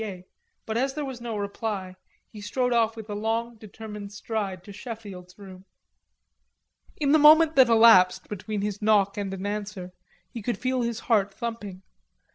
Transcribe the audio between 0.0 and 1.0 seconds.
A., but as